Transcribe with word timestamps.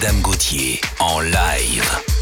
Adam 0.00 0.22
Gauthier 0.22 0.78
en 1.00 1.24
live. 1.24 2.17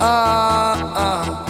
ah. 0.00 0.92
ah. 0.96 1.49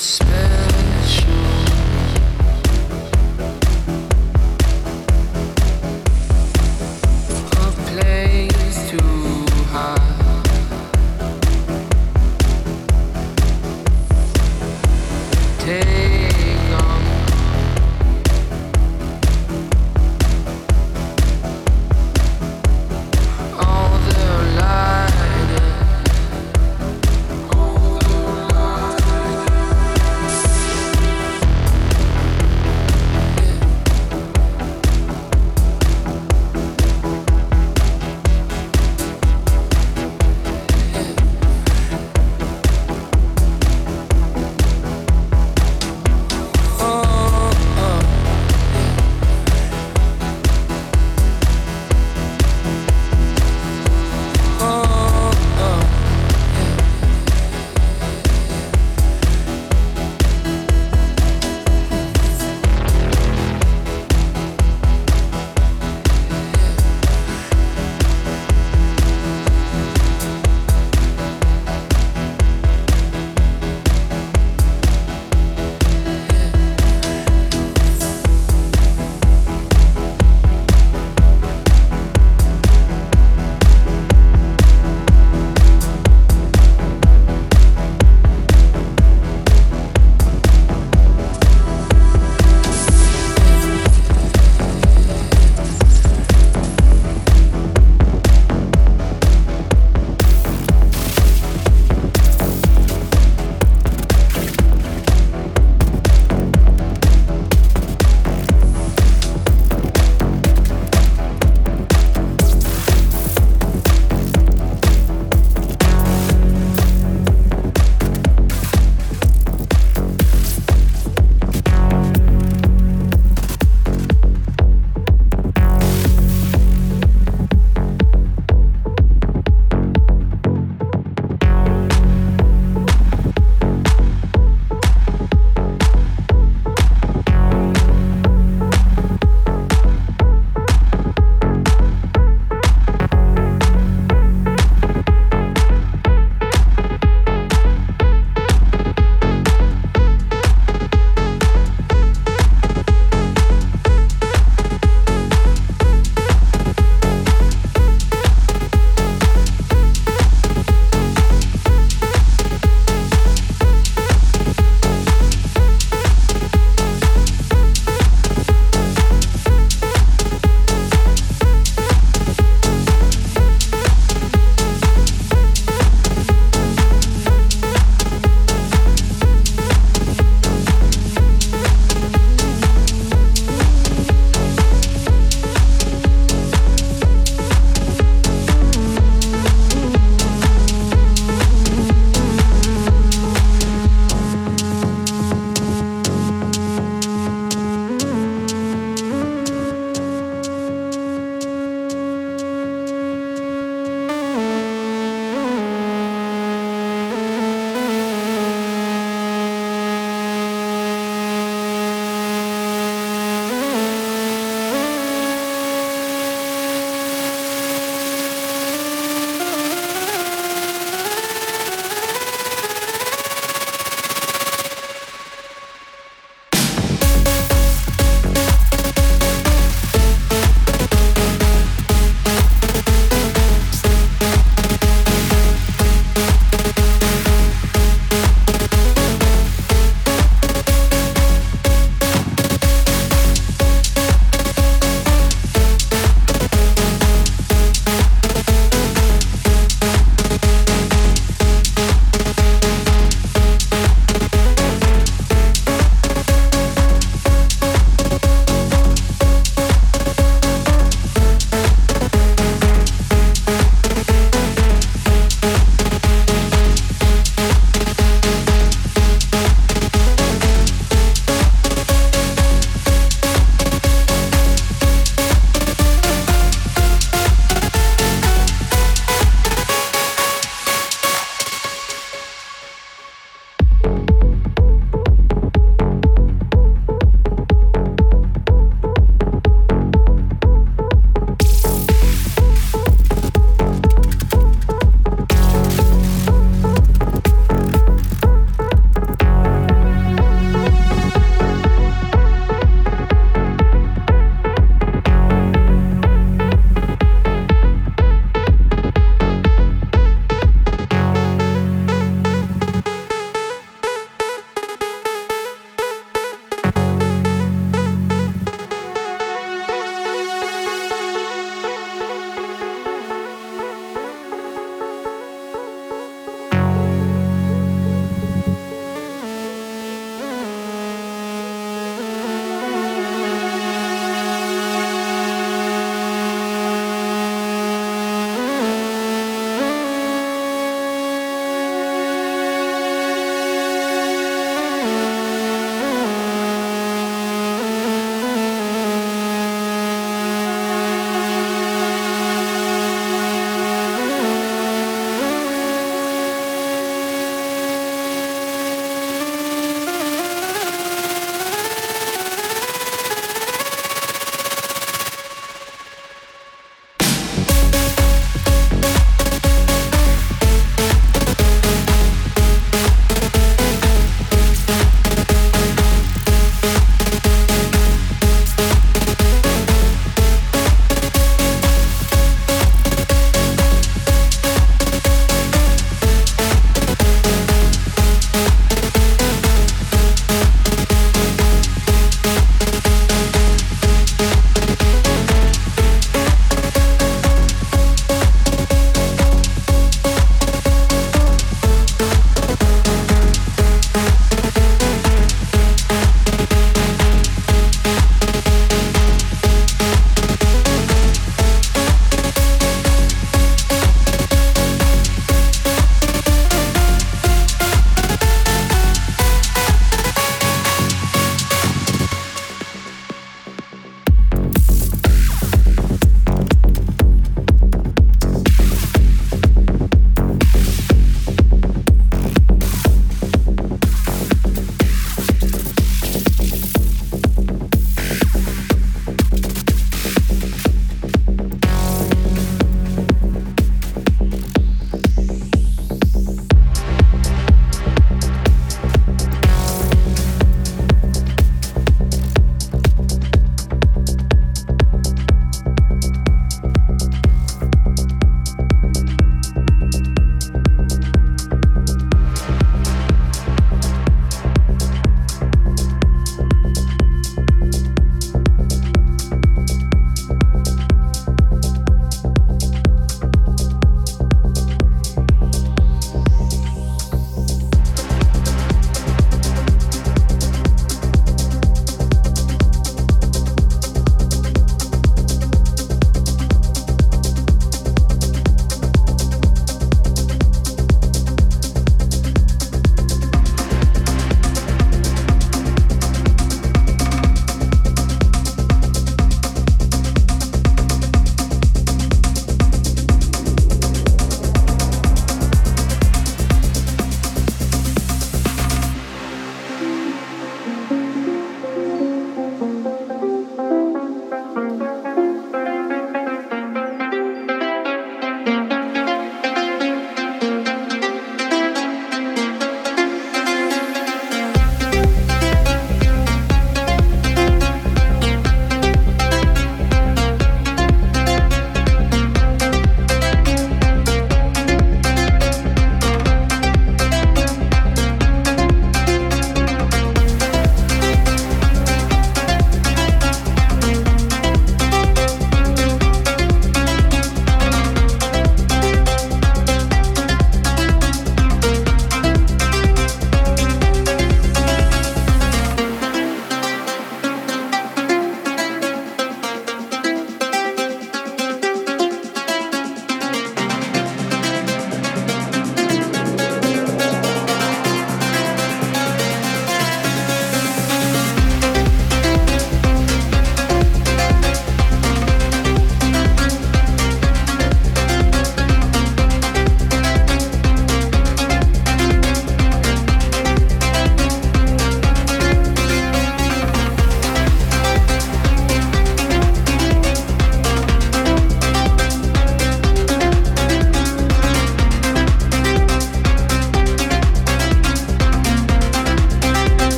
spell 0.00 0.47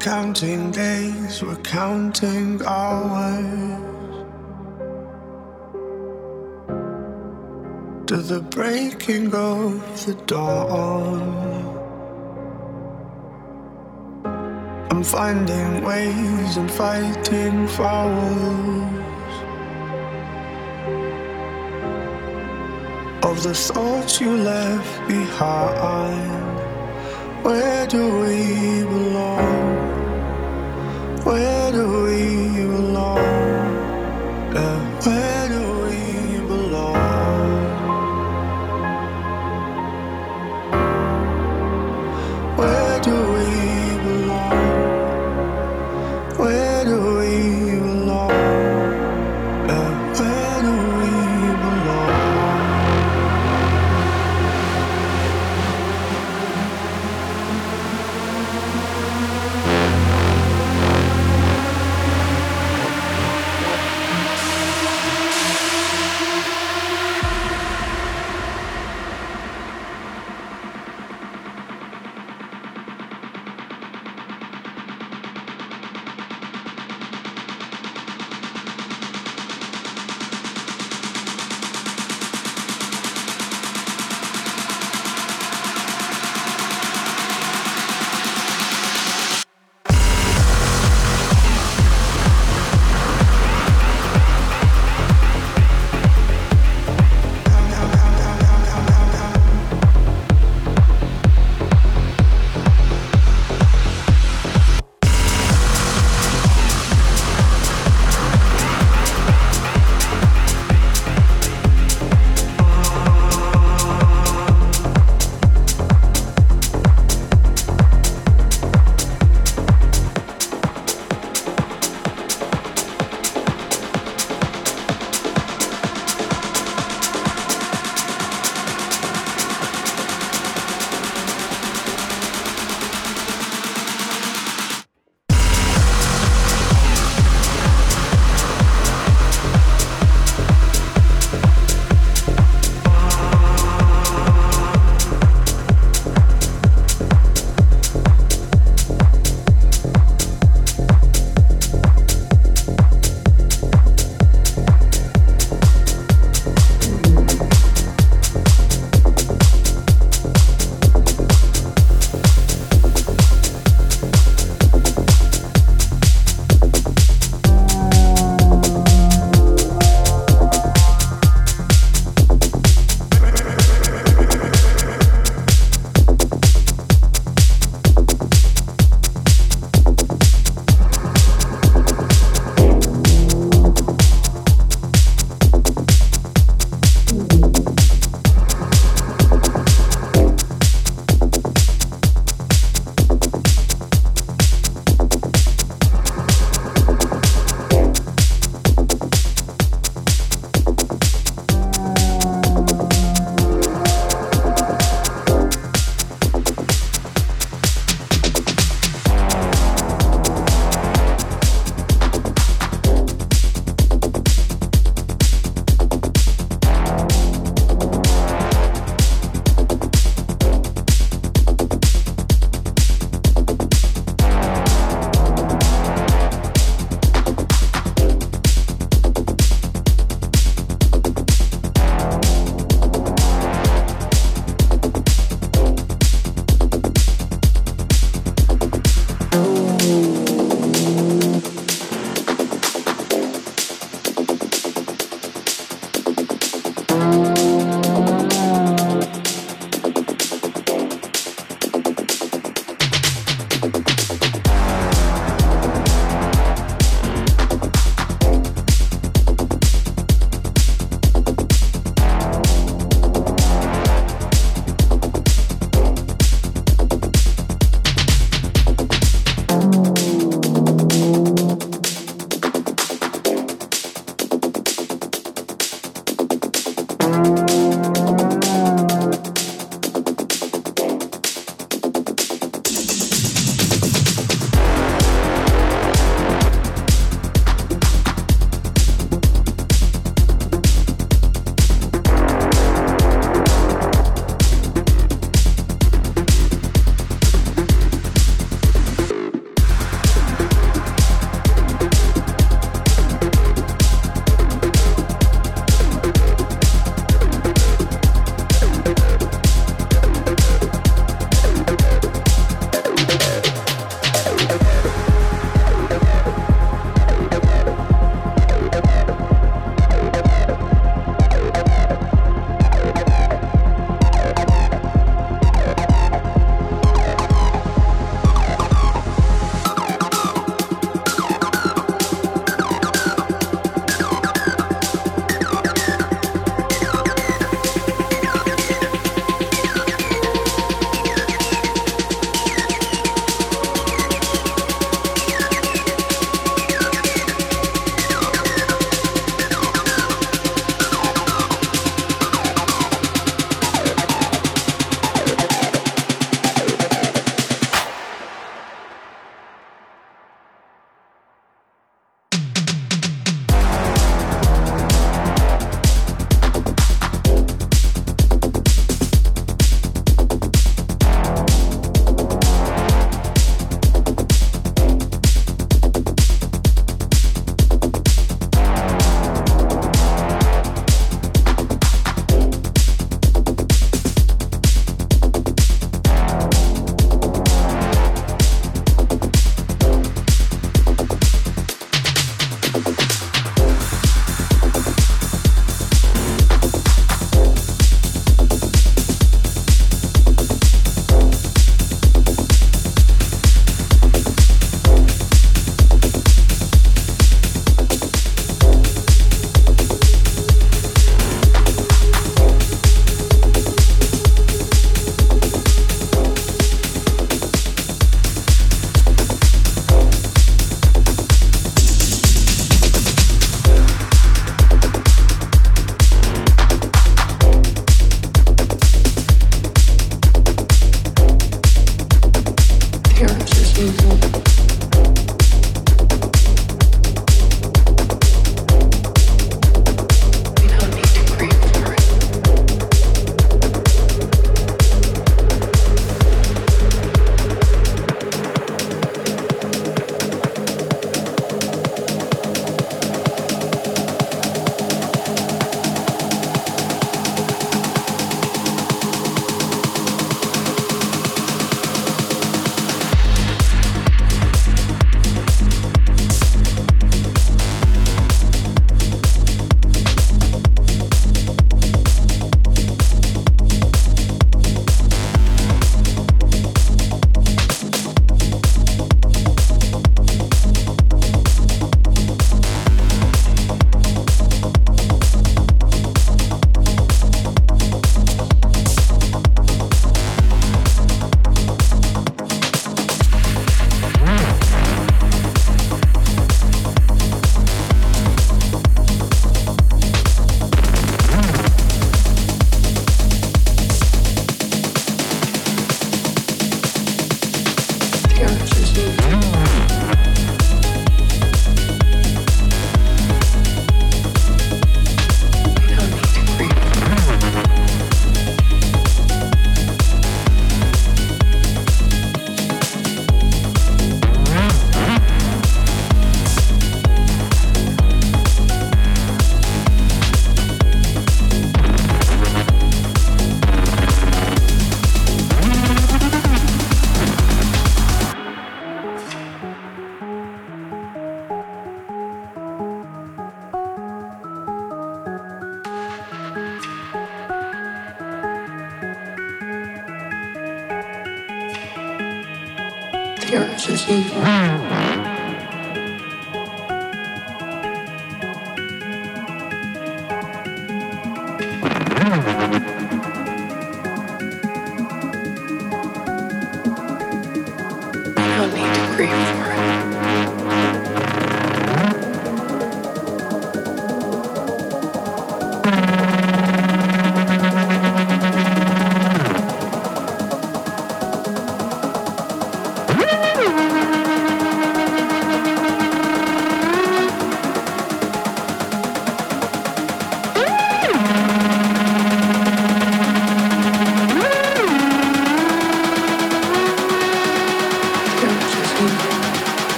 counting 0.00 0.70
days, 0.70 1.42
we're 1.42 1.54
counting 1.56 2.58
hours 2.64 4.24
to 8.06 8.16
the 8.16 8.40
breaking 8.40 9.26
of 9.34 10.06
the 10.06 10.14
dawn. 10.24 11.20
I'm 14.90 15.04
finding 15.04 15.84
ways 15.84 16.56
and 16.56 16.70
fighting 16.70 17.68
fouls 17.68 18.90
of 23.22 23.42
the 23.42 23.54
thoughts 23.54 24.18
you 24.18 24.34
left 24.34 25.08
behind. 25.08 26.40
Where 27.44 27.86
do 27.86 28.02
we 28.20 28.82
belong? 28.84 29.69
Where 31.30 31.70
do 31.70 31.84
we 32.06 32.66
belong? 32.66 33.18
Yeah, 34.52 34.78
where 35.06 35.39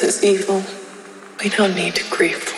is 0.00 0.22
evil. 0.24 0.62
We 1.42 1.50
don't 1.50 1.74
need 1.74 1.96
to 1.96 2.04
grieve 2.08 2.51